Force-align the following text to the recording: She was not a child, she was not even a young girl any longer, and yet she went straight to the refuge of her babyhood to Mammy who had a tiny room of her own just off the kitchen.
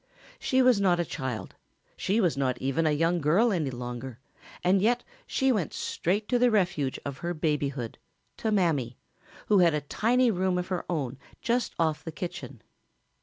She 0.39 0.63
was 0.63 0.81
not 0.81 0.99
a 0.99 1.05
child, 1.05 1.53
she 1.95 2.19
was 2.19 2.35
not 2.35 2.57
even 2.59 2.87
a 2.87 2.91
young 2.91 3.21
girl 3.21 3.51
any 3.53 3.69
longer, 3.69 4.17
and 4.63 4.81
yet 4.81 5.03
she 5.27 5.51
went 5.51 5.75
straight 5.75 6.27
to 6.29 6.39
the 6.39 6.49
refuge 6.49 6.97
of 7.05 7.19
her 7.19 7.35
babyhood 7.35 7.99
to 8.37 8.51
Mammy 8.51 8.97
who 9.45 9.59
had 9.59 9.75
a 9.75 9.81
tiny 9.81 10.31
room 10.31 10.57
of 10.57 10.69
her 10.69 10.85
own 10.89 11.19
just 11.39 11.75
off 11.77 12.03
the 12.03 12.11
kitchen. 12.11 12.63